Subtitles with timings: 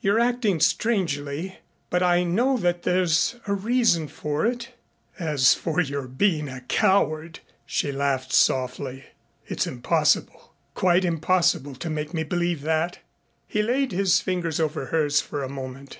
[0.00, 1.58] You're acting strangely,
[1.90, 4.68] but I know that there's a reason for it.
[5.18, 9.06] As for your being a coward" she laughed softly
[9.44, 13.00] "it's impossible quite impossible to make me believe that."
[13.48, 15.98] He laid his fingers over hers for a moment.